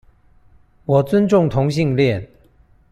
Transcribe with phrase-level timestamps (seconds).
[0.85, 2.27] 我尊重同性戀